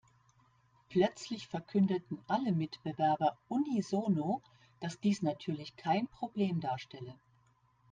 [0.89, 4.41] Plötzlich verkündeten alle Mitbewerber unisono,
[4.79, 7.13] dass dies natürlich kein Problem darstelle.